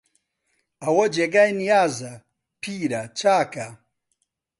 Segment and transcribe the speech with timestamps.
[0.83, 2.13] ئەوە جێگای نیازە،
[2.61, 3.67] پیرە، چاکە